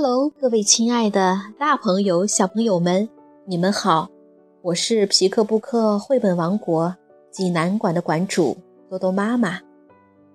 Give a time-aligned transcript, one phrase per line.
[0.00, 3.08] Hello，各位亲爱的大朋友、小朋友们，
[3.46, 4.08] 你们好！
[4.62, 6.94] 我是皮克布克绘本王国
[7.32, 8.56] 济南馆的馆主
[8.88, 9.58] 多多妈妈。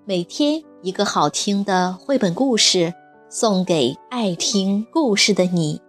[0.03, 2.93] 每天一个好听的绘本故事，
[3.29, 5.81] 送给爱听故事的你。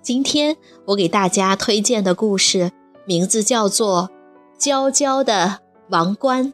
[0.00, 2.72] 今天我给大家推荐的故事
[3.04, 4.08] 名字叫做
[4.58, 5.58] 《娇娇的
[5.90, 6.46] 王冠》。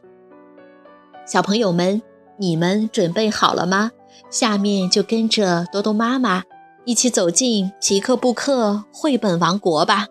[1.25, 2.03] 小朋友们，
[2.39, 3.93] 你们准备好了吗？
[4.31, 6.43] 下面就跟着多多妈妈
[6.85, 10.07] 一起走进皮克布克绘本王国吧。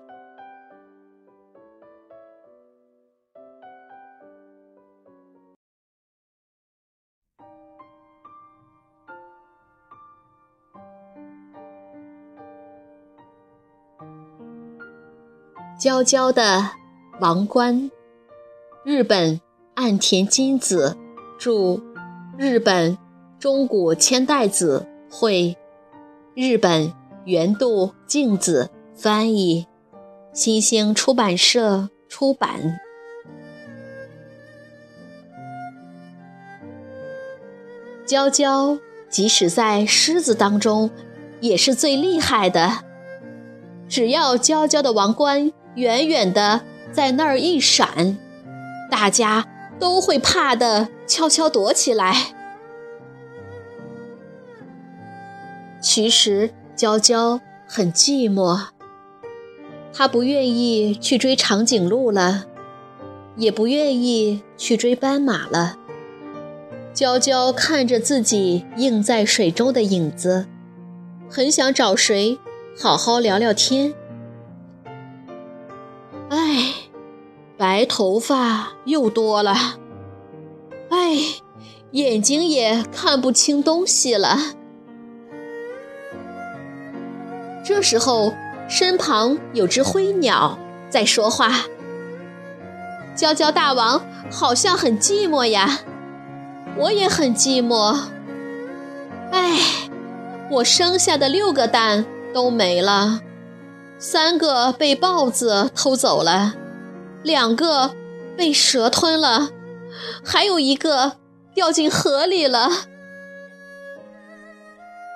[15.80, 16.72] 娇娇的
[17.22, 17.89] 王冠，
[18.84, 19.39] 日本
[19.75, 20.97] 岸田金子
[21.39, 21.81] 著，
[22.38, 23.09] 日本。
[23.40, 25.56] 中古千代子绘，
[26.36, 26.92] 日本
[27.23, 29.66] 原度静子翻译，
[30.34, 32.78] 新兴出版社出版。
[38.06, 38.78] 娇娇
[39.09, 40.92] 即使在狮子当中，
[41.40, 42.84] 也是最厉害的。
[43.88, 46.59] 只要娇娇的王冠远远的
[46.92, 48.18] 在那儿一闪，
[48.92, 49.48] 大家
[49.80, 52.36] 都会怕的悄悄躲起来。
[55.92, 58.68] 其实娇娇很寂寞，
[59.92, 62.46] 她不愿意去追长颈鹿了，
[63.36, 65.78] 也不愿意去追斑马了。
[66.94, 70.46] 娇娇看着自己映在水中的影子，
[71.28, 72.38] 很想找谁
[72.80, 73.96] 好好聊聊天。
[76.30, 76.72] 哎，
[77.58, 79.80] 白头发又多了，
[80.92, 81.18] 哎，
[81.94, 84.38] 眼睛也看不清东西了。
[87.81, 88.34] 时候，
[88.67, 90.57] 身旁有只灰鸟
[90.90, 91.66] 在说话。
[93.16, 94.01] 娇娇大王
[94.31, 95.79] 好像很寂寞呀，
[96.78, 97.97] 我也很寂寞。
[99.31, 99.59] 哎，
[100.50, 103.22] 我生下的六个蛋都没了，
[103.97, 106.56] 三个被豹子偷走了，
[107.23, 107.91] 两个
[108.38, 109.50] 被蛇吞了，
[110.23, 111.18] 还有一个
[111.53, 112.69] 掉进河里了。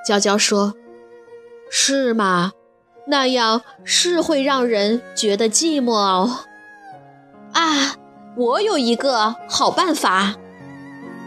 [0.05, 0.73] 娇娇说。
[1.69, 2.53] 是吗？
[3.05, 6.45] 那样是会让人觉得寂寞哦。
[7.51, 7.95] 啊，
[8.37, 10.35] 我有一个好办法。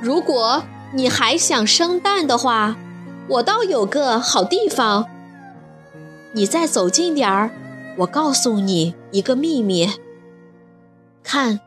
[0.00, 0.62] 如果
[0.94, 2.76] 你还想生蛋的话，
[3.28, 5.06] 我倒有个好地方。
[6.32, 7.50] 你再走近点儿，
[7.98, 9.90] 我告诉你一个秘密。
[11.22, 11.60] 看，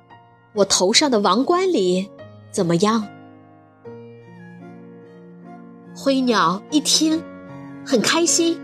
[0.53, 2.09] 我头上的王冠里
[2.51, 3.07] 怎么样？
[5.95, 7.23] 灰鸟一听，
[7.89, 8.61] 很开心。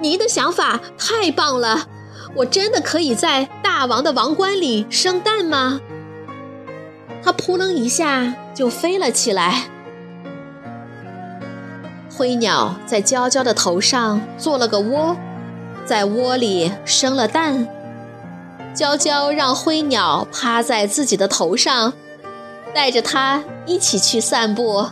[0.00, 1.88] 您的想法太棒了，
[2.36, 5.80] 我真的可以在大王的王冠里生蛋吗？
[7.24, 9.64] 它扑棱一下就飞了起来。
[12.16, 15.16] 灰鸟在娇娇的头上做了个窝，
[15.84, 17.66] 在窝里生了蛋。
[18.72, 21.94] 娇娇让灰鸟趴在自己的头上，
[22.72, 24.86] 带着它一起去散步，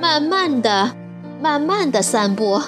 [0.00, 0.92] 慢慢的、
[1.40, 2.62] 慢慢的散步。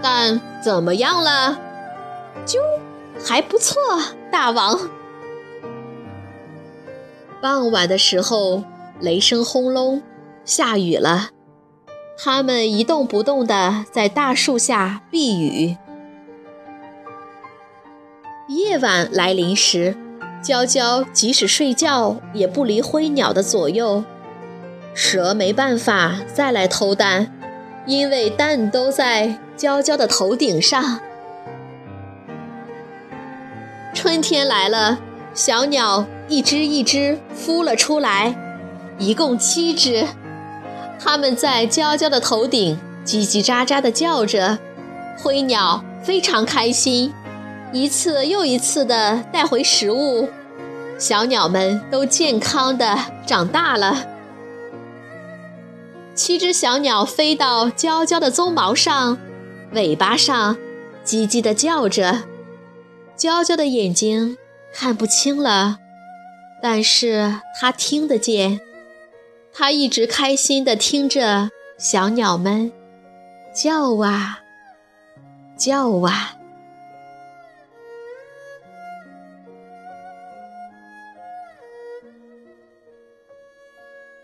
[0.00, 1.58] 但怎么样了？
[2.46, 2.58] 啾，
[3.22, 3.80] 还不错，
[4.30, 4.78] 大王。
[7.40, 8.62] 傍晚的时候，
[9.00, 10.02] 雷声轰隆，
[10.44, 11.30] 下雨了。
[12.16, 15.76] 他们一动不动地在大树下避雨。
[18.48, 19.96] 夜晚来临时，
[20.42, 24.02] 娇娇即使睡觉也不离灰鸟的左右。
[25.00, 27.32] 蛇没办法再来偷蛋，
[27.86, 29.38] 因为蛋都在。
[29.56, 31.00] 娇娇的头顶上，
[33.92, 35.00] 春天来了，
[35.34, 38.36] 小鸟一只一只孵了出来，
[38.98, 40.06] 一共七只。
[41.00, 44.60] 它们在娇娇的头顶叽叽喳喳地叫着，
[45.18, 47.12] 灰鸟非常开心，
[47.72, 50.28] 一次又一次地带回食物，
[50.96, 52.96] 小鸟们都健康地
[53.26, 54.06] 长大了。
[56.18, 59.16] 七只小鸟飞到娇娇的鬃毛上。
[59.70, 60.56] 尾巴上，
[61.04, 62.24] 叽叽地叫着。
[63.14, 64.36] 娇娇的眼睛
[64.74, 65.78] 看不清了，
[66.60, 68.58] 但是它听得见。
[69.52, 72.72] 它一直开心地听着小鸟们
[73.54, 74.40] 叫啊
[75.56, 76.37] 叫啊。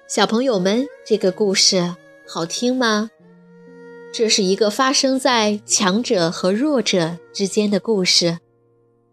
[0.06, 1.94] 小朋友们，这个故事
[2.28, 3.10] 好听吗？
[4.12, 8.38] 这是一个发生在强者和弱者之间的故事。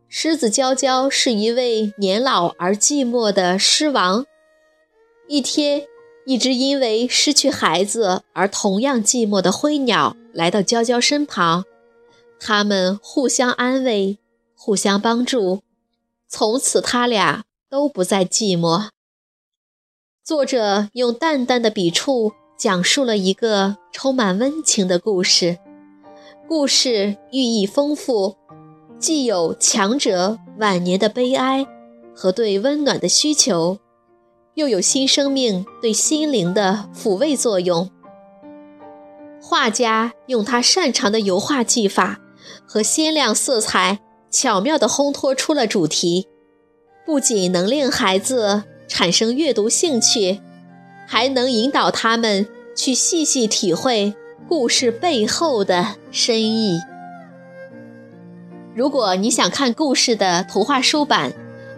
[0.09, 4.25] 狮子娇娇是一位年老而寂寞的狮王。
[5.29, 5.87] 一天，
[6.25, 11.63] 一只因为失去孩子而同样寂寞的灰鸟来到娇娇身旁，
[12.37, 14.19] 他们互相安慰，
[14.53, 15.61] 互相帮助，
[16.27, 18.89] 从此他俩都不再寂寞。
[20.31, 22.31] 作者用淡淡的笔触。
[22.57, 25.57] 讲述了一个充满温情的故事，
[26.47, 28.37] 故事寓意丰富，
[28.97, 31.67] 既有强者晚年的悲哀
[32.15, 33.79] 和对温暖的需求，
[34.53, 37.89] 又有新生命对心灵的抚慰作用。
[39.41, 42.21] 画家用他擅长的油画技法
[42.65, 43.99] 和鲜亮色彩，
[44.29, 46.29] 巧妙地烘托出了主题，
[47.05, 50.41] 不仅能令孩子产生阅读兴趣。
[51.07, 54.13] 还能引导他们去细细体会
[54.47, 56.79] 故事背后的深意。
[58.73, 61.33] 如果你想看故事的图画书版，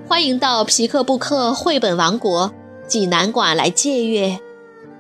[0.08, 2.54] 欢迎到皮克布克绘本王国
[2.88, 4.40] 济南馆来借阅，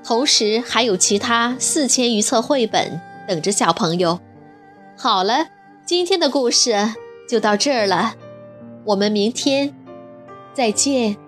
[0.03, 4.19] 同时还有其他四千余册绘本等着小朋友。
[4.97, 5.45] 好了，
[5.85, 6.75] 今天的故事
[7.29, 8.15] 就到这儿了，
[8.85, 9.71] 我们明天
[10.55, 11.22] 再见。